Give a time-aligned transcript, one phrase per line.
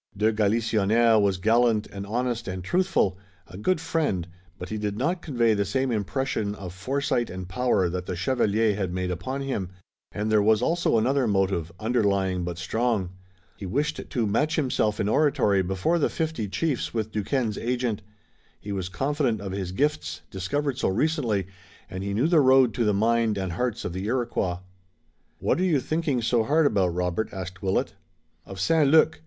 [0.17, 4.27] De Galisonnière was gallant and honest and truthful, a good friend,
[4.57, 8.75] but he did not convey the same impression of foresight and power that the chevalier
[8.75, 9.69] had made upon him,
[10.11, 13.11] and there was also another motive, underlying but strong.
[13.55, 18.01] He wished to match himself in oratory before the fifty chiefs with Duquesne's agent.
[18.59, 21.45] He was confident of his gifts, discovered so recently,
[21.91, 24.61] and he knew the road to the mind and hearts of the Iroquois.
[25.37, 27.93] "What are you thinking so hard about, Robert?" asked Willet.
[28.47, 28.89] "Of St.
[28.89, 29.19] Luc.